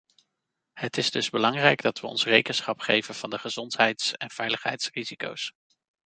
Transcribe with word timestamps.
Het 0.73 0.97
is 0.97 1.11
dus 1.11 1.29
belangrijk 1.29 1.81
dat 1.81 1.99
we 1.99 2.07
ons 2.07 2.23
rekenschap 2.25 2.79
geven 2.79 3.15
van 3.15 3.29
de 3.29 3.37
gezondheids- 3.39 4.13
en 4.13 4.29
veiligheidsrisico's. 4.31 5.53